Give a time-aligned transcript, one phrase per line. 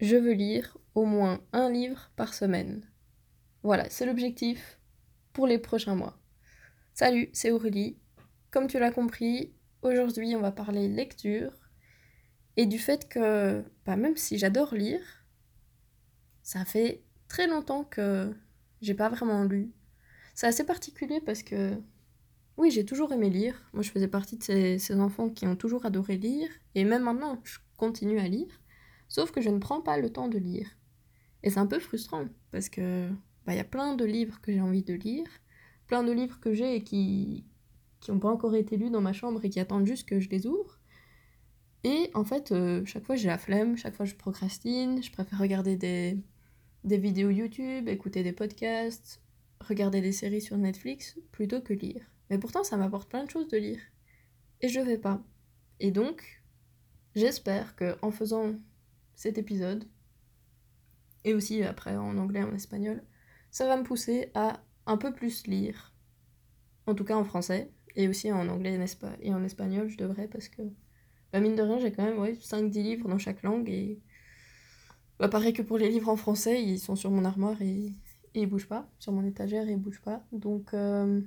[0.00, 2.88] je veux lire au moins un livre par semaine.
[3.62, 4.78] Voilà, c'est l'objectif
[5.32, 6.18] pour les prochains mois.
[6.94, 7.98] Salut, c'est Aurélie.
[8.50, 11.52] Comme tu l'as compris, aujourd'hui on va parler lecture
[12.56, 15.00] et du fait que, bah, même si j'adore lire,
[16.42, 18.34] ça fait très longtemps que
[18.80, 19.72] j'ai pas vraiment lu.
[20.34, 21.76] C'est assez particulier parce que,
[22.56, 23.68] oui, j'ai toujours aimé lire.
[23.72, 27.02] Moi, je faisais partie de ces, ces enfants qui ont toujours adoré lire et même
[27.04, 28.48] maintenant, je continue à lire.
[29.08, 30.68] Sauf que je ne prends pas le temps de lire.
[31.42, 33.08] Et c'est un peu frustrant parce que
[33.46, 35.26] bah, y a plein de livres que j'ai envie de lire,
[35.86, 37.44] plein de livres que j'ai et qui
[38.00, 40.28] qui n'ont pas encore été lus dans ma chambre et qui attendent juste que je
[40.28, 40.78] les ouvre.
[41.84, 45.38] Et en fait, euh, chaque fois j'ai la flemme, chaque fois je procrastine, je préfère
[45.38, 46.18] regarder des,
[46.84, 49.20] des vidéos YouTube, écouter des podcasts,
[49.60, 52.02] regarder des séries sur Netflix plutôt que lire.
[52.30, 53.80] Mais pourtant ça m'apporte plein de choses de lire.
[54.60, 55.22] Et je vais pas.
[55.80, 56.42] Et donc,
[57.14, 58.54] j'espère que en faisant
[59.18, 59.84] cet épisode,
[61.24, 63.02] et aussi après en anglais, en espagnol,
[63.50, 65.92] ça va me pousser à un peu plus lire.
[66.86, 68.78] En tout cas en français, et aussi en anglais
[69.20, 70.62] et en espagnol, je devrais, parce que,
[71.32, 73.98] bah, mine de rien, j'ai quand même ouais, 5-10 livres dans chaque langue, et
[75.18, 77.86] bah, pareil que pour les livres en français, ils sont sur mon armoire et,
[78.34, 80.24] et ils bougent pas, sur mon étagère et ils bougent pas.
[80.30, 81.20] Donc, euh,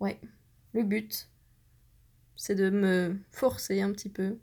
[0.00, 0.18] ouais,
[0.72, 1.28] le but,
[2.34, 4.38] c'est de me forcer un petit peu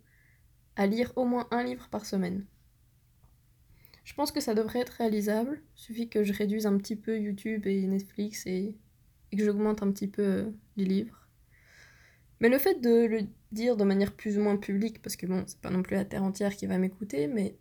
[0.80, 2.46] à lire au moins un livre par semaine.
[4.06, 5.62] Je pense que ça devrait être réalisable.
[5.76, 8.78] Suffit que je réduise un petit peu YouTube et Netflix et,
[9.32, 11.28] et que j'augmente un petit peu euh, les livres.
[12.40, 15.44] Mais le fait de le dire de manière plus ou moins publique, parce que bon,
[15.48, 17.58] c'est pas non plus la terre entière qui va m'écouter, mais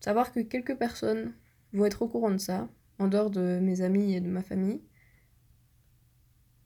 [0.00, 1.32] savoir que quelques personnes
[1.72, 4.82] vont être au courant de ça, en dehors de mes amis et de ma famille,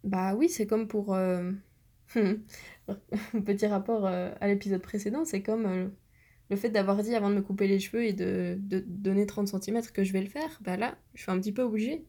[0.03, 1.53] bah oui, c'est comme pour euh,
[3.45, 5.89] Petit rapport euh, à l'épisode précédent, c'est comme euh,
[6.51, 9.49] le fait d'avoir dit avant de me couper les cheveux et de, de donner 30
[9.49, 12.07] cm que je vais le faire, bah là, je suis un petit peu obligée.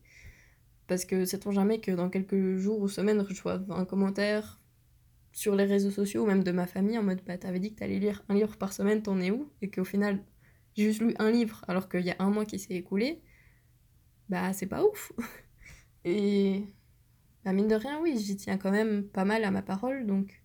[0.88, 4.62] Parce que sait-on jamais que dans quelques jours ou semaines, je reçois un commentaire
[5.34, 7.80] sur les réseaux sociaux ou même de ma famille en mode bah t'avais dit que
[7.80, 9.52] t'allais lire un livre par semaine, t'en es où?
[9.62, 10.24] Et qu'au final,
[10.76, 13.22] j'ai juste lu un livre alors qu'il y a un mois qui s'est écoulé,
[14.30, 15.12] bah c'est pas ouf.
[16.06, 16.66] Et
[17.48, 20.44] bah, mine de rien, oui, j'y tiens quand même pas mal à ma parole, donc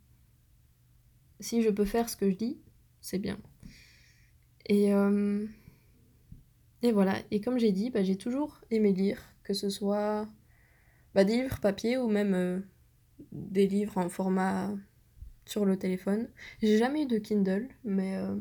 [1.41, 2.61] si je peux faire ce que je dis,
[3.01, 3.41] c'est bien.
[4.67, 5.45] Et, euh,
[6.83, 10.29] et voilà, et comme j'ai dit, bah, j'ai toujours aimé lire, que ce soit
[11.13, 12.61] bah, des livres papier ou même euh,
[13.33, 14.71] des livres en format
[15.45, 16.29] sur le téléphone.
[16.63, 18.37] J'ai jamais eu de Kindle, mais, euh,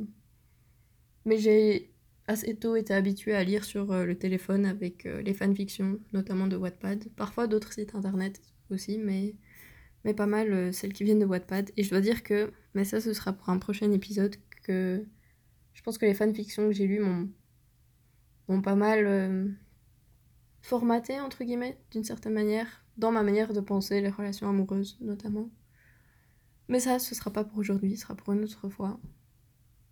[1.25, 1.90] mais j'ai
[2.31, 7.09] assez tôt été habituée à lire sur le téléphone avec les fanfictions, notamment de Wattpad,
[7.15, 8.41] parfois d'autres sites internet
[8.73, 9.35] aussi, mais,
[10.13, 11.71] pas mal euh, celles qui viennent de Wattpad.
[11.77, 15.05] Et je dois dire que, mais ça ce sera pour un prochain épisode, que
[15.73, 17.01] je pense que les fanfictions que j'ai lues
[18.47, 19.47] m'ont pas mal euh,
[20.61, 25.49] formaté, entre guillemets, d'une certaine manière, dans ma manière de penser les relations amoureuses notamment.
[26.67, 28.99] Mais ça, ce sera pas pour aujourd'hui, ce sera pour une autre fois.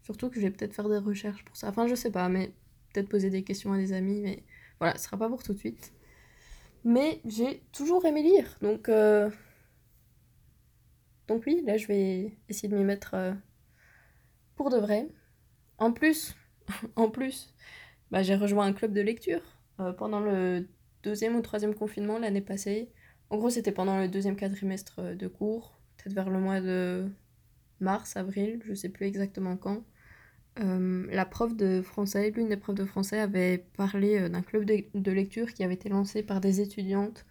[0.09, 1.69] Surtout que je vais peut-être faire des recherches pour ça.
[1.69, 2.51] Enfin, je sais pas, mais
[2.91, 4.41] peut-être poser des questions à des amis, mais
[4.79, 5.93] voilà, ce sera pas pour tout de suite.
[6.83, 8.89] Mais j'ai toujours aimé lire, donc...
[8.89, 9.29] Euh,
[11.27, 13.33] donc oui, là je vais essayer de m'y mettre euh,
[14.55, 15.07] pour de vrai.
[15.77, 16.35] En plus,
[16.95, 17.53] en plus,
[18.09, 19.43] bah, j'ai rejoint un club de lecture
[19.79, 20.67] euh, pendant le
[21.03, 22.91] deuxième ou troisième confinement l'année passée.
[23.29, 27.07] En gros, c'était pendant le deuxième quadrimestre de cours, peut-être vers le mois de
[27.79, 29.83] mars, avril, je sais plus exactement quand.
[30.59, 34.65] Euh, la prof de français, l'une des profs de français avait parlé euh, d'un club
[34.65, 37.25] de, lecture qui avait été lancé par des étudiantes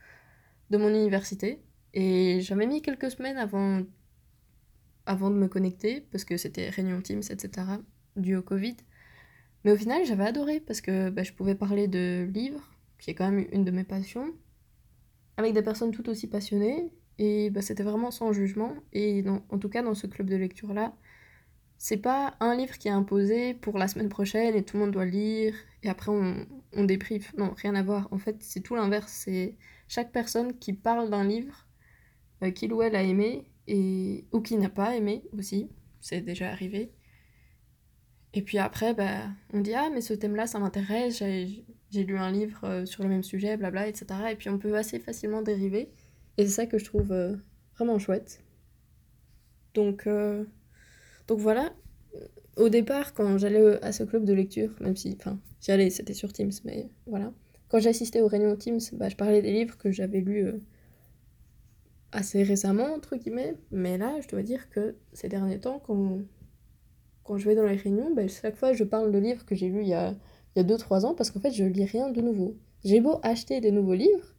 [0.70, 1.60] de mon université.
[1.94, 3.82] Et j'avais mis quelques semaines avant,
[5.06, 7.66] avant de me connecter, parce que c'était réunion Teams, etc.,
[8.16, 8.76] dû au Covid.
[9.64, 13.14] Mais au final, j'avais adoré, parce que bah, je pouvais parler de livres, qui est
[13.14, 14.32] quand même une de mes passions,
[15.36, 18.74] avec des personnes tout aussi passionnées, et bah, c'était vraiment sans jugement.
[18.92, 20.94] Et en tout cas, dans ce club de lecture-là,
[21.78, 24.92] c'est pas un livre qui est imposé pour la semaine prochaine et tout le monde
[24.92, 25.54] doit lire
[25.84, 27.30] et après on, on déprive.
[27.38, 28.08] Non, rien à voir.
[28.10, 29.10] En fait, c'est tout l'inverse.
[29.12, 29.56] C'est
[29.86, 31.66] chaque personne qui parle d'un livre
[32.42, 35.70] euh, qu'il ou elle a aimé et ou qui n'a pas aimé aussi.
[36.00, 36.92] C'est déjà arrivé.
[38.34, 42.32] Et puis après, bah, on dit Ah, mais ce thème-là, ça m'intéresse, j'ai lu un
[42.32, 44.06] livre euh, sur le même sujet, blabla, etc.
[44.32, 45.90] Et puis on peut assez facilement dériver.
[46.38, 47.36] Et c'est ça que je trouve euh,
[47.76, 48.42] vraiment chouette.
[49.74, 50.08] Donc.
[51.28, 51.72] Donc voilà,
[52.56, 56.14] au départ, quand j'allais à ce club de lecture, même si, enfin, j'y allais, c'était
[56.14, 57.32] sur Teams, mais voilà.
[57.68, 60.58] Quand j'assistais aux réunions Teams, bah, je parlais des livres que j'avais lus euh,
[62.12, 63.54] assez récemment, entre guillemets.
[63.70, 66.20] Mais là, je dois dire que ces derniers temps, quand,
[67.24, 69.68] quand je vais dans les réunions, ben, chaque fois je parle de livres que j'ai
[69.68, 70.14] lus il y a
[70.56, 72.56] 2-3 ans parce qu'en fait je lis rien de nouveau.
[72.84, 74.34] J'ai beau acheter des nouveaux livres,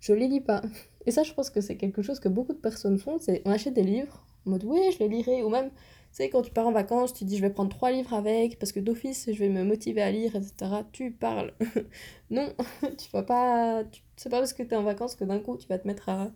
[0.00, 0.62] je les lis pas.
[1.06, 3.50] Et ça, je pense que c'est quelque chose que beaucoup de personnes font, c'est on
[3.50, 5.70] achète des livres en mode oui, je les lirai, ou même,
[6.16, 8.72] sais, quand tu pars en vacances, tu dis je vais prendre trois livres avec, parce
[8.72, 10.54] que d'office, je vais me motiver à lire, etc.
[10.92, 11.52] Tu parles.
[12.30, 12.52] non,
[12.98, 13.84] tu vas pas...
[13.84, 14.02] Tu...
[14.16, 16.08] C'est pas parce que tu es en vacances que d'un coup, tu vas te mettre
[16.08, 16.30] à,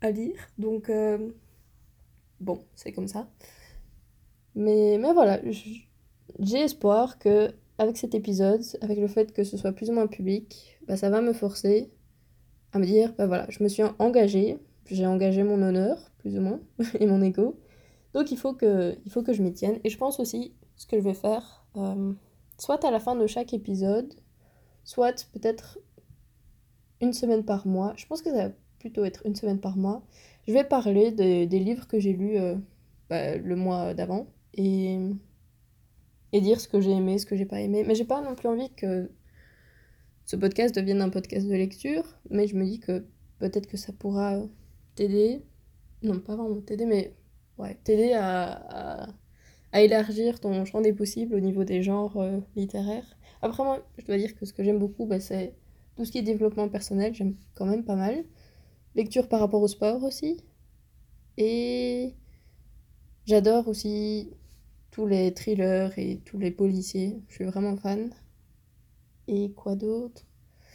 [0.00, 0.36] à lire.
[0.58, 1.30] Donc, euh,
[2.40, 3.28] bon, c'est comme ça.
[4.54, 5.40] Mais, mais voilà,
[6.38, 10.06] j'ai espoir que avec cet épisode, avec le fait que ce soit plus ou moins
[10.06, 11.90] public, bah, ça va me forcer
[12.72, 16.40] à me dire, bah voilà, je me suis engagée, j'ai engagé mon honneur, plus ou
[16.40, 16.60] moins,
[17.00, 17.58] et mon ego.
[18.14, 19.78] Donc il faut que, je m'y tienne.
[19.84, 22.12] Et je pense aussi, ce que je vais faire, euh,
[22.58, 24.14] soit à la fin de chaque épisode,
[24.84, 25.78] soit peut-être
[27.00, 27.94] une semaine par mois.
[27.96, 30.02] Je pense que ça va plutôt être une semaine par mois.
[30.46, 32.56] Je vais parler des livres que j'ai lus euh,
[33.08, 34.98] bah, le mois d'avant et,
[36.32, 37.84] et dire ce que j'ai aimé, ce que j'ai pas aimé.
[37.86, 39.10] Mais j'ai pas non plus envie que
[40.24, 43.04] ce podcast devienne un podcast de lecture, mais je me dis que
[43.38, 44.40] peut-être que ça pourra
[44.94, 45.44] t'aider,
[46.02, 47.14] non pas vraiment t'aider, mais
[47.58, 49.08] ouais, t'aider à,
[49.72, 53.16] à, élargir ton champ des possibles au niveau des genres euh, littéraires.
[53.42, 55.54] Après moi, je dois dire que ce que j'aime beaucoup, bah, c'est
[55.96, 58.24] tout ce qui est développement personnel, j'aime quand même pas mal.
[58.94, 60.38] Lecture par rapport au sport aussi.
[61.38, 62.14] Et
[63.26, 64.30] j'adore aussi
[64.90, 68.10] tous les thrillers et tous les policiers, je suis vraiment fan.
[69.28, 70.22] Et quoi d'autre?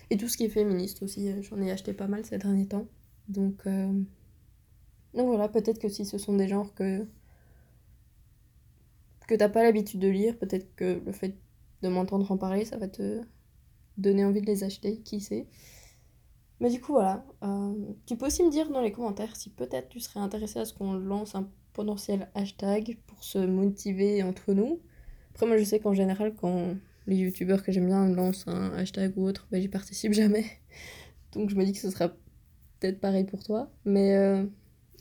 [0.10, 2.68] Et tout ce qui est féministe aussi, euh, j'en ai acheté pas mal ces derniers
[2.68, 2.88] temps.
[3.28, 3.92] Donc, euh,
[5.18, 7.08] Donc voilà, peut-être que si ce sont des genres que,
[9.28, 11.36] que t'as pas l'habitude de lire, peut-être que le fait
[11.82, 13.22] de m'entendre en parler, ça va te
[13.98, 15.48] donner envie de les acheter, qui sait.
[16.60, 17.26] Mais du coup, voilà.
[17.44, 17.74] Euh,
[18.06, 20.74] tu peux aussi me dire dans les commentaires si peut-être tu serais intéressé à ce
[20.76, 24.82] qu'on lance un potentiel hashtag pour se motiver entre nous.
[25.32, 26.76] Après, moi, je sais qu'en général, quand
[27.08, 30.46] les youtubeurs que j'aime bien lancent un hashtag ou autre, bah, j'y participe jamais.
[31.32, 32.10] Donc je me dis que ce sera
[32.80, 33.72] peut-être pareil pour toi.
[33.84, 34.46] Mais euh,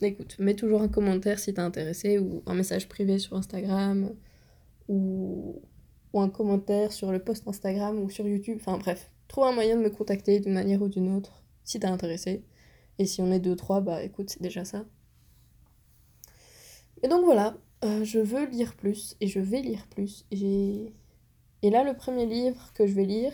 [0.03, 4.11] écoute, mets toujours un commentaire si t'es intéressé ou un message privé sur Instagram
[4.89, 5.63] ou,
[6.15, 8.57] un commentaire sur le post Instagram ou sur YouTube.
[8.59, 11.87] Enfin bref, trouve un moyen de me contacter d'une manière ou d'une autre si t'es
[11.87, 12.43] intéressé.
[12.99, 14.87] Et si on est deux, trois, bah écoute, c'est déjà ça.
[17.03, 20.25] Et donc voilà, euh, je veux lire plus et je vais lire plus.
[20.31, 20.91] Et
[21.63, 23.33] là, le premier livre que je vais lire,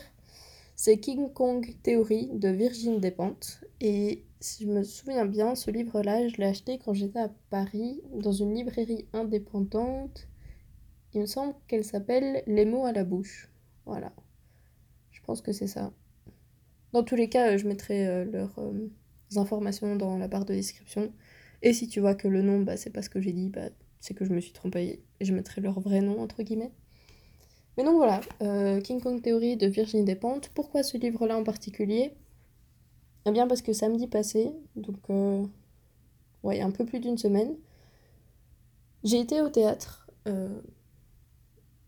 [0.75, 3.63] c'est King Kong Theory de Virginie Despentes.
[3.81, 8.03] Et si je me souviens bien, ce livre-là, je l'ai acheté quand j'étais à Paris,
[8.15, 10.29] dans une librairie indépendante.
[11.15, 13.51] Il me semble qu'elle s'appelle Les mots à la bouche.
[13.87, 14.13] Voilà.
[15.11, 15.93] Je pense que c'est ça.
[16.93, 18.91] Dans tous les cas, je mettrai euh, leurs euh,
[19.37, 21.13] informations dans la barre de description.
[21.63, 23.71] Et si tu vois que le nom, bah, c'est pas ce que j'ai dit, bah,
[24.01, 25.03] c'est que je me suis trompée.
[25.21, 26.73] Je mettrai leur vrai nom, entre guillemets.
[27.77, 30.51] Mais donc voilà, euh, King Kong Theory de Virginie Despentes.
[30.55, 32.15] Pourquoi ce livre-là en particulier?
[33.25, 35.45] Eh bien parce que samedi passé, donc euh,
[36.43, 37.57] ouais, un peu plus d'une semaine,
[39.05, 40.07] j'ai été au théâtre.
[40.29, 40.61] Euh,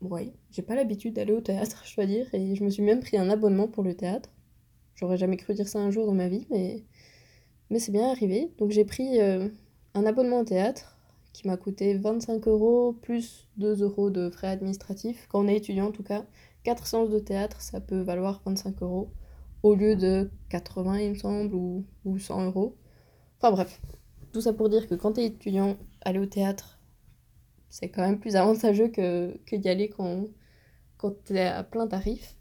[0.01, 2.99] ouais, j'ai pas l'habitude d'aller au théâtre, je dois dire, et je me suis même
[3.01, 4.29] pris un abonnement pour le théâtre.
[4.95, 6.83] J'aurais jamais cru dire ça un jour dans ma vie, mais,
[7.79, 8.51] c'est bien arrivé.
[8.57, 9.49] Donc j'ai pris euh,
[9.93, 10.94] un abonnement au théâtre
[11.35, 15.27] qui m'a coûté 25 euros plus 2 euros de frais administratifs.
[15.29, 16.25] Quand on est étudiant en tout cas,
[16.63, 19.11] 4 séances de théâtre, ça peut valoir 25 euros
[19.61, 21.85] au lieu de 80 il me semble ou,
[22.17, 22.77] 100 euros.
[23.37, 23.81] Enfin bref,
[24.31, 26.79] tout ça pour dire que quand tu es étudiant, aller au théâtre,
[27.69, 30.27] c'est quand même plus avantageux que, d'y aller quand,
[30.97, 32.37] quand tu es à plein tarif.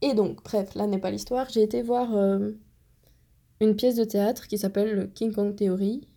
[0.00, 1.48] Et donc, bref, là n'est pas l'histoire.
[1.48, 2.50] J'ai été voir euh,
[3.60, 6.08] une pièce de théâtre qui s'appelle King Kong Theory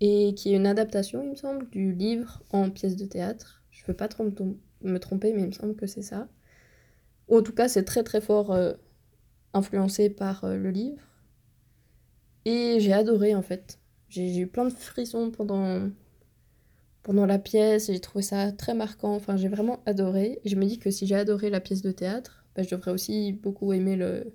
[0.00, 3.62] et qui est une adaptation, il me semble, du livre en pièce de théâtre.
[3.70, 4.24] Je ne veux pas trop
[4.82, 6.28] me tromper, mais il me semble que c'est ça.
[7.30, 8.74] En tout cas, c'est très très fort euh,
[9.54, 11.02] influencé par euh, le livre.
[12.44, 13.78] Et j'ai adoré en fait.
[14.08, 15.90] J'ai eu plein de frissons pendant,
[17.02, 19.14] pendant la pièce, j'ai trouvé ça très marquant.
[19.14, 20.40] Enfin, j'ai vraiment adoré.
[20.44, 22.92] Et je me dis que si j'ai adoré la pièce de théâtre, bah, je devrais
[22.92, 24.32] aussi beaucoup aimer le,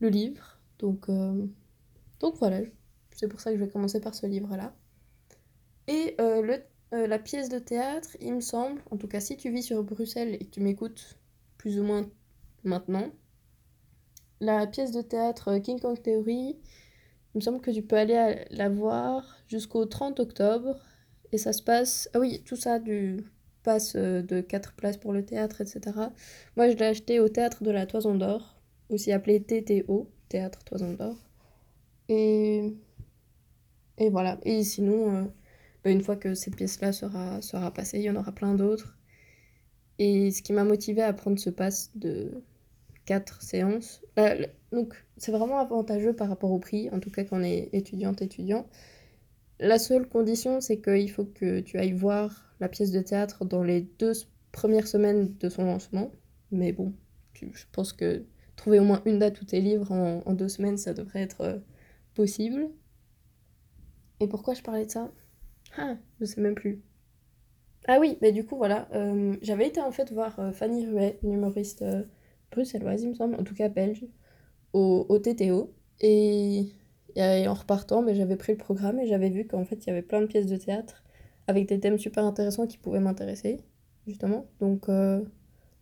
[0.00, 0.58] le livre.
[0.78, 1.46] Donc, euh,
[2.20, 2.60] donc voilà,
[3.20, 4.74] c'est pour ça que je vais commencer par ce livre-là.
[5.88, 6.56] Et euh,
[6.94, 9.82] euh, la pièce de théâtre, il me semble, en tout cas si tu vis sur
[9.84, 11.18] Bruxelles et que tu m'écoutes
[11.58, 12.08] plus ou moins
[12.64, 13.10] maintenant,
[14.40, 16.56] la pièce de théâtre euh, King Kong Theory,
[17.34, 20.80] il me semble que tu peux aller la voir jusqu'au 30 octobre.
[21.30, 22.08] Et ça se passe...
[22.14, 23.22] Ah oui, tout ça du
[23.62, 25.80] passe de 4 places pour le théâtre, etc.
[26.56, 28.56] Moi, je l'ai acheté au théâtre de la Toison d'Or,
[28.88, 31.16] aussi appelé TTO, Théâtre Toison d'Or.
[32.08, 32.74] Et
[34.00, 34.38] et voilà.
[34.44, 35.24] Et sinon, euh,
[35.84, 38.98] bah, une fois que cette pièce-là sera, sera passée, il y en aura plein d'autres.
[39.98, 42.42] Et ce qui m'a motivé à prendre ce pass de
[43.04, 47.38] 4 séances, euh, donc c'est vraiment avantageux par rapport au prix, en tout cas quand
[47.38, 48.66] on est étudiante, étudiant.
[49.60, 53.62] La seule condition, c'est qu'il faut que tu ailles voir la pièce de théâtre dans
[53.62, 54.12] les deux
[54.52, 56.12] premières semaines de son lancement.
[56.50, 56.94] Mais bon,
[57.34, 58.24] je pense que
[58.56, 61.42] trouver au moins une date où tes livres en, en deux semaines, ça devrait être
[61.42, 61.58] euh,
[62.14, 62.70] possible.
[64.20, 65.10] Et pourquoi je parlais de ça?
[65.76, 66.82] Ah, je sais même plus.
[67.88, 68.88] Ah oui, mais du coup, voilà.
[68.94, 71.84] Euh, j'avais été en fait voir euh, Fanny Ruet, une humoriste
[72.52, 74.04] bruxelloise, il me semble, en tout cas belge,
[74.72, 75.72] au, au TTO.
[76.00, 76.72] Et
[77.16, 79.90] et en repartant, mais j'avais pris le programme et j'avais vu qu'en fait, il y
[79.90, 81.02] avait plein de pièces de théâtre
[81.46, 83.60] avec des thèmes super intéressants qui pouvaient m'intéresser,
[84.06, 84.46] justement.
[84.60, 85.20] Donc, euh,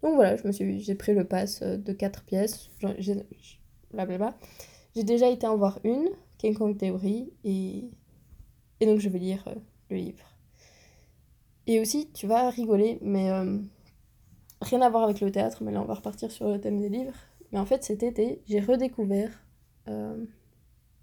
[0.02, 2.70] donc voilà, je me suis, j'ai pris le pass euh, de 4 pièces.
[2.98, 3.16] J'ai
[5.04, 7.90] déjà été en voir une, King Kong Theory, et,
[8.80, 9.54] et donc je vais lire euh,
[9.90, 10.24] le livre.
[11.66, 13.30] Et aussi, tu vas rigoler, mais
[14.62, 16.88] rien à voir avec le théâtre, mais là on va repartir sur le thème des
[16.88, 17.12] livres.
[17.52, 19.30] Mais en fait, cet été, j'ai redécouvert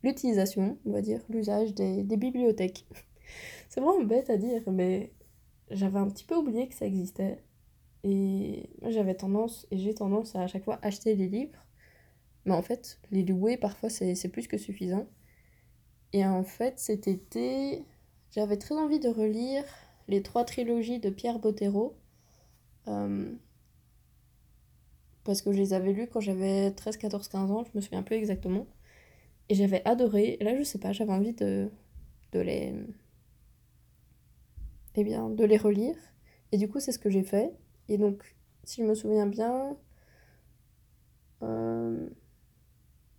[0.06, 2.86] l'utilisation, on va dire, l'usage des, bibliothèques.
[3.70, 5.12] C'est vraiment bête à dire, mais
[5.72, 7.44] j'avais un petit peu oublié que ça existait.
[8.04, 11.66] Et j'avais tendance, et j'ai tendance à à chaque fois acheter des livres.
[12.46, 15.08] Mais en fait, les louer, parfois, c'est plus que suffisant.
[16.14, 17.84] Et en fait, cet été,
[18.32, 19.64] j'avais très envie de relire
[20.08, 21.96] les trois trilogies de Pierre Bottero.
[22.88, 23.32] Euh,
[25.24, 28.04] parce que je les avais lues quand j'avais 13, 14, 15 ans, je me souviens
[28.04, 28.68] peu exactement.
[29.50, 30.38] Et j'avais adoré.
[30.42, 31.70] Là, je sais pas, j'avais envie de,
[32.32, 32.74] de les.
[34.96, 35.96] Eh bien, de les relire.
[36.52, 37.52] Et du coup, c'est ce que j'ai fait.
[37.90, 39.78] Et donc, si je me souviens bien.
[41.44, 42.10] Euh,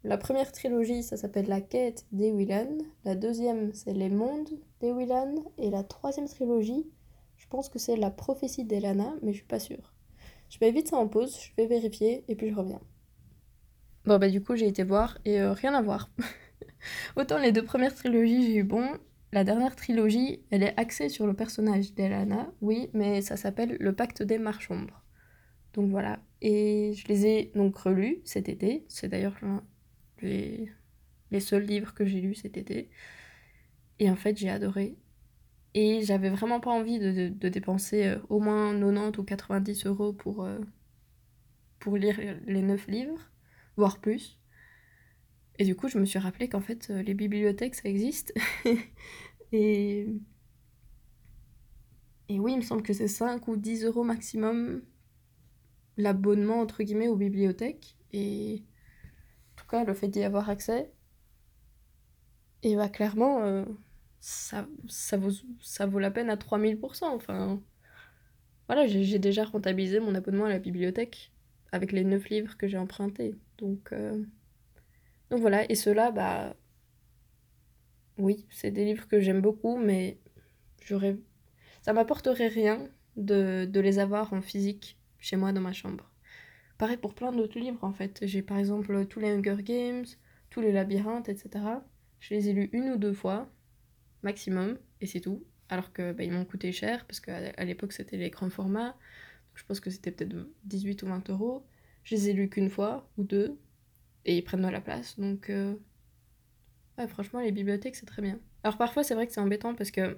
[0.07, 2.79] la première trilogie, ça s'appelle La quête des Willan.
[3.05, 4.49] La deuxième, c'est Les mondes
[4.81, 5.35] des Willan.
[5.59, 6.87] Et la troisième trilogie,
[7.37, 9.93] je pense que c'est La prophétie d'Elana, mais je suis pas sûre.
[10.49, 12.81] Je mets vite ça en pause, je vais vérifier et puis je reviens.
[14.05, 16.09] Bon, bah, du coup, j'ai été voir et euh, rien à voir.
[17.17, 18.89] Autant les deux premières trilogies, j'ai eu bon.
[19.33, 23.93] La dernière trilogie, elle est axée sur le personnage d'Elana, oui, mais ça s'appelle Le
[23.93, 25.03] Pacte des Marchombres.
[25.75, 26.21] Donc voilà.
[26.43, 28.85] Et je les ai donc relus cet été.
[28.89, 29.35] C'est d'ailleurs
[30.23, 30.71] les,
[31.31, 32.91] les seuls livres que j'ai lus cet été.
[33.99, 34.97] Et en fait, j'ai adoré.
[35.75, 40.45] Et j'avais vraiment pas envie de, dépenser euh, au moins 90 ou 90 euros pour,
[40.45, 40.59] euh,
[41.79, 43.31] pour lire les neuf livres
[43.77, 44.39] voire plus.
[45.59, 48.35] Et du coup, je me suis rappelé qu'en fait, euh, les bibliothèques, ça existe.
[49.53, 50.07] et...
[52.29, 54.83] Et oui, il me semble que c'est 5 ou 10 euros maximum
[55.97, 57.97] l'abonnement, entre guillemets, aux bibliothèques.
[58.13, 58.65] Et
[59.69, 60.91] tout le fait d'y avoir accès,
[62.63, 63.65] et bah clairement, euh,
[64.21, 65.31] ça, ça, vaut,
[65.89, 67.05] vaut la peine à 3000%.
[67.05, 67.63] Enfin,
[68.67, 71.33] voilà, j'ai déjà rentabilisé mon abonnement à la bibliothèque
[71.73, 73.35] avec les 9 livres que j'ai empruntés.
[73.59, 74.25] Donc, euh,
[75.31, 76.57] voilà, et ceux-là, bah
[78.19, 80.19] oui, c'est des livres que j'aime beaucoup, mais
[80.83, 81.17] j'aurais
[81.83, 86.11] ça m'apporterait rien de, les avoir en physique chez moi dans ma chambre.
[86.79, 88.21] Pareil pour plein d'autres livres en fait.
[88.23, 90.05] J'ai par exemple tous les Hunger Games,
[90.51, 91.65] tous les labyrinthes, etc.
[92.21, 93.49] Je les ai lus une ou deux fois,
[94.23, 95.45] maximum, et c'est tout.
[95.69, 98.97] Alors que bah, ils m'ont coûté cher, parce qu'à l'époque c'était les grands formats.
[99.55, 101.67] je pense que c'était peut-être 18 ou 20 euros.
[102.05, 103.59] Je les ai lus qu'une fois ou deux
[104.27, 105.19] et ils prennent de la place.
[105.19, 105.75] Donc, euh,
[106.99, 108.39] ouais, franchement, les bibliothèques, c'est très bien.
[108.65, 110.17] Alors, parfois, c'est vrai que c'est embêtant parce que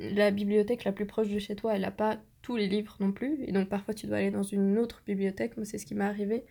[0.00, 3.10] la bibliothèque la plus proche de chez toi, elle n'a pas tous les livres non
[3.10, 3.42] plus.
[3.46, 5.56] Et donc, parfois, tu dois aller dans une autre bibliothèque.
[5.56, 6.44] Moi, c'est ce qui m'est arrivé.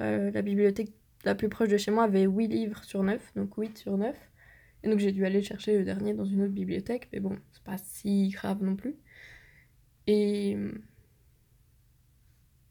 [0.00, 0.92] Euh, la bibliothèque
[1.24, 4.14] la plus proche de chez moi avait 8 livres sur 9, donc 8 sur 9.
[4.84, 7.08] Et donc, j'ai dû aller chercher le dernier dans une autre bibliothèque.
[7.12, 8.96] Mais bon, c'est pas si grave non plus.
[10.06, 10.58] Et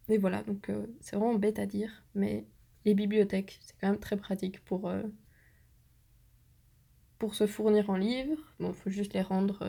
[0.10, 2.46] et voilà, donc euh, c'est vraiment bête à dire, mais
[2.84, 5.04] les bibliothèques, c'est quand même très pratique pour, euh,
[7.18, 8.54] pour se fournir en livres.
[8.60, 9.64] Bon, il faut juste les rendre,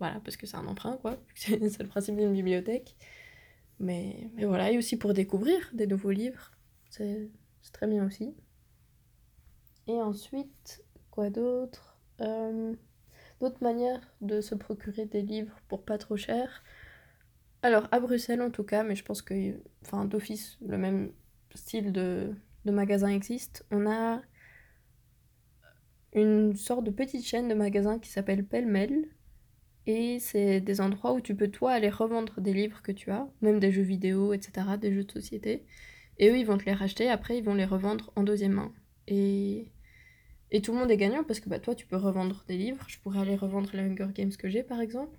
[0.00, 1.18] voilà, parce que c'est un emprunt, quoi.
[1.34, 2.96] c'est le principe d'une bibliothèque.
[3.78, 6.50] Mais, voilà, et aussi pour découvrir des nouveaux livres,
[6.90, 7.30] c'est
[7.72, 8.34] très bien aussi.
[9.86, 11.96] Et ensuite, quoi d'autre
[13.40, 16.62] D'autres manières de se procurer des livres pour pas trop cher?
[17.62, 19.34] Alors, à Bruxelles en tout cas, mais je pense que,
[19.82, 21.12] enfin, d'office, le même
[21.54, 23.64] style de, de magasin existe.
[23.70, 24.20] On a
[26.12, 29.08] une sorte de petite chaîne de magasins qui s'appelle Pêle-Mêle.
[29.86, 33.28] Et c'est des endroits où tu peux, toi, aller revendre des livres que tu as,
[33.42, 35.64] même des jeux vidéo, etc., des jeux de société.
[36.18, 38.72] Et eux, ils vont te les racheter, après, ils vont les revendre en deuxième main.
[39.08, 39.72] Et,
[40.50, 42.84] Et tout le monde est gagnant parce que bah, toi, tu peux revendre des livres.
[42.88, 45.18] Je pourrais aller revendre les Hunger Games que j'ai, par exemple.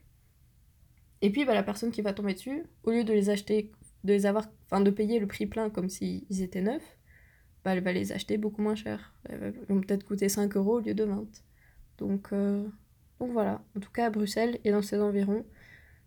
[1.22, 3.72] Et puis, bah, la personne qui va tomber dessus, au lieu de les acheter,
[4.04, 6.98] de les avoir, enfin, de payer le prix plein comme s'ils étaient neufs,
[7.64, 9.14] bah, elle va les acheter beaucoup moins cher.
[9.30, 11.28] Elles vont peut-être coûter 5 euros au lieu de 20.
[12.00, 12.68] Donc, euh,
[13.22, 13.62] donc voilà.
[13.78, 15.46] En tout cas, à Bruxelles et dans ses environs,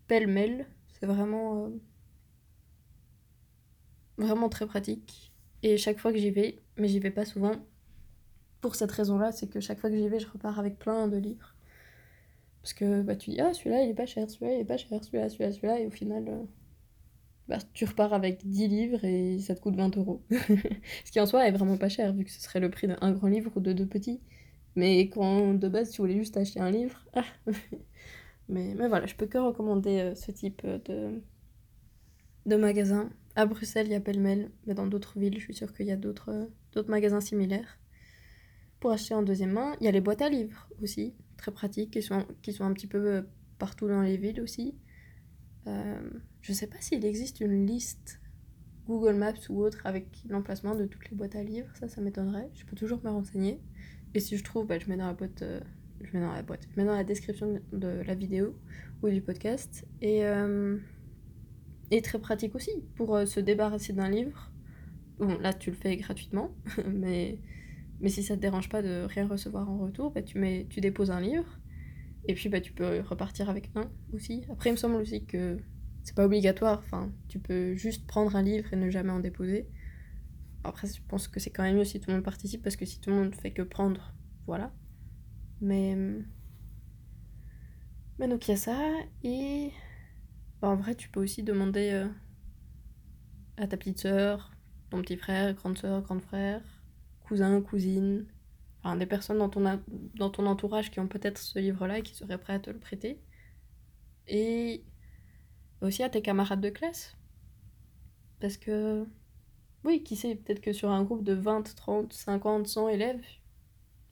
[0.07, 0.67] pêle-mêle,
[0.99, 1.69] c'est vraiment, euh,
[4.17, 5.31] vraiment très pratique.
[5.63, 7.53] Et chaque fois que j'y vais, mais j'y vais pas souvent,
[8.59, 11.15] pour cette raison-là, c'est que chaque fois que j'y vais, je repars avec plein de
[11.15, 11.55] livres.
[12.61, 14.75] Parce que bah, tu dis, ah, celui-là, il est pas cher, celui-là, il est pas
[14.75, 16.43] cher, celui-là, celui-là, celui-là, et au final, euh,
[17.47, 20.21] bah, tu repars avec 10 livres et ça te coûte 20 euros.
[21.05, 23.11] Ce qui en soi est vraiment pas cher, vu que ce serait le prix d'un
[23.13, 24.19] grand livre ou de deux petits.
[24.75, 27.23] Mais quand de base tu voulais juste acheter un livre, ah.
[28.49, 31.21] mais, mais voilà, je peux que recommander euh, ce type de,
[32.45, 33.09] de magasin.
[33.35, 35.91] À Bruxelles, il y a Pêle-Mêle, mais dans d'autres villes, je suis sûre qu'il y
[35.91, 36.29] a d'autres
[36.75, 37.79] euh, magasins similaires.
[38.79, 41.91] Pour acheter en deuxième main, il y a les boîtes à livres aussi, très pratiques,
[41.91, 43.21] qui sont, qui sont un petit peu euh,
[43.57, 44.75] partout dans les villes aussi.
[45.67, 45.99] Euh,
[46.41, 48.21] je sais pas s'il existe une liste
[48.85, 52.51] Google Maps ou autre avec l'emplacement de toutes les boîtes à livres, ça, ça m'étonnerait.
[52.53, 53.59] Je peux toujours me renseigner.
[54.15, 55.59] Et si je trouve, bah, je mets dans la boîte, euh,
[56.01, 58.55] je mets dans la boîte, je mets dans la description de la vidéo
[59.03, 59.85] ou du podcast.
[60.01, 60.77] Et, euh,
[61.91, 64.51] et très pratique aussi pour se débarrasser d'un livre.
[65.19, 66.55] Bon, là, tu le fais gratuitement,
[66.87, 67.39] mais,
[67.99, 70.79] mais si ça te dérange pas de rien recevoir en retour, bah, tu, mets, tu
[70.79, 71.59] déposes un livre
[72.27, 74.43] et puis bah, tu peux repartir avec un aussi.
[74.49, 75.57] Après, il me semble aussi que
[76.03, 76.81] c'est pas obligatoire.
[76.85, 79.67] Enfin, tu peux juste prendre un livre et ne jamais en déposer.
[80.67, 82.85] Après, je pense que c'est quand même mieux si tout le monde participe parce que
[82.85, 84.13] si tout le monde fait que prendre,
[84.47, 84.73] voilà.
[85.61, 85.95] Mais.
[88.17, 88.79] Mais donc il y a ça.
[89.23, 89.71] Et.
[90.61, 92.07] Bah, en vrai, tu peux aussi demander euh,
[93.57, 94.51] à ta petite soeur,
[94.89, 96.61] ton petit frère, grande soeur, grand frère,
[97.27, 98.25] cousin, cousine,
[98.95, 99.81] des personnes dans ton,
[100.15, 102.77] dans ton entourage qui ont peut-être ce livre-là et qui seraient prêts à te le
[102.77, 103.19] prêter.
[104.27, 104.83] Et
[105.81, 107.17] aussi à tes camarades de classe.
[108.39, 109.07] Parce que,
[109.85, 113.21] oui, qui sait, peut-être que sur un groupe de 20, 30, 50, 100 élèves,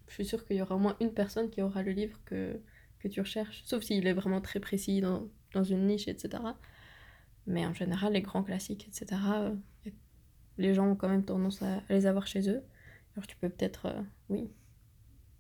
[0.08, 2.60] je suis sûre qu'il y aura au moins une personne qui aura le livre que,
[3.00, 3.64] que tu recherches.
[3.66, 6.44] Sauf s'il est vraiment très précis dans, dans, une niche, etc.
[7.48, 9.56] Mais en général, les grands classiques, etc., euh,
[10.60, 12.62] les gens ont quand même tendance à, les avoir chez eux.
[13.16, 14.50] Alors tu peux peut-être, euh, oui,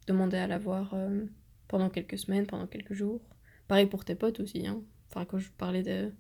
[0.08, 1.26] demander à l'avoir euh,
[1.68, 3.22] pendant quelques semaines, pendant quelques jours.
[3.68, 4.66] Pareil pour tes potes aussi.
[4.66, 4.82] Hein.
[5.10, 6.12] Enfin, quand je parlais de,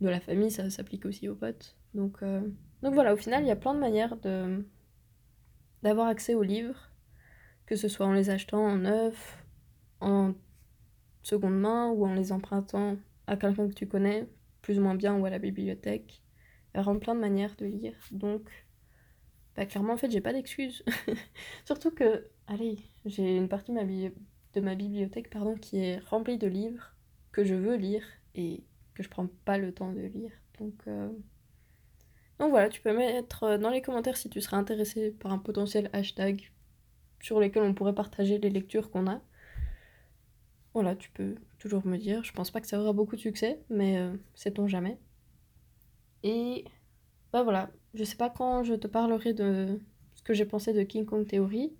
[0.00, 1.76] de la famille, ça s'applique aussi aux potes.
[1.94, 2.22] Donc,
[2.82, 4.16] donc voilà, au final, il y a plein de manières
[5.82, 6.90] d'avoir accès aux livres,
[7.66, 9.44] que ce soit en les achetant en neuf,
[10.00, 10.34] en
[11.22, 14.28] seconde main ou en les empruntant à quelqu'un que tu connais,
[14.62, 16.22] plus ou moins bien, ou à la bibliothèque.
[16.74, 17.94] Il y a plein de manières de lire.
[18.10, 18.50] Donc,
[19.56, 20.84] bah, clairement, en fait, j'ai pas d'excuses.
[21.64, 26.94] Surtout que, allez, j'ai une partie de ma, bibliothèque qui est remplie de livres
[27.30, 28.64] que je veux lire et
[28.94, 30.32] que je prends pas le temps de lire.
[30.58, 31.10] Donc, euh,
[32.42, 35.88] Donc voilà, tu peux mettre dans les commentaires si tu serais intéressé par un potentiel
[35.92, 36.50] hashtag
[37.20, 39.20] sur lesquels on pourrait partager les lectures qu'on a.
[40.74, 42.24] Voilà, tu peux toujours me dire.
[42.24, 44.98] Je pense pas que ça aura beaucoup de succès, mais euh, sait-on jamais.
[46.24, 46.64] Et
[47.32, 49.78] bah voilà, je sais pas quand je te parlerai de
[50.14, 51.72] ce que j'ai pensé de King Kong Theory.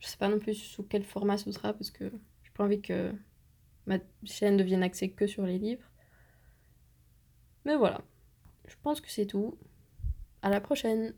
[0.00, 2.10] Je sais pas non plus sous quel format ce sera parce que
[2.42, 3.12] j'ai pas envie que
[3.86, 5.88] ma chaîne devienne axée que sur les livres.
[7.64, 8.00] Mais voilà,
[8.66, 9.56] je pense que c'est tout.
[10.42, 11.14] À la prochaine